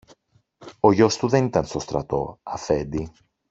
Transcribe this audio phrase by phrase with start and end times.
[0.79, 3.11] Ο γιος του δεν ήταν στο στρατό, Αφέντη.